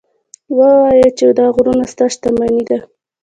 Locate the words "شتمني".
2.13-2.61